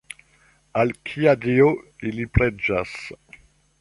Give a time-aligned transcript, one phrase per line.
[0.83, 1.67] Al kia dio
[2.13, 2.97] ili preĝas?